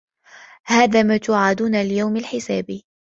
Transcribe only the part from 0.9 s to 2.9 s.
ما توعَدونَ لِيَومِ الحِسابِ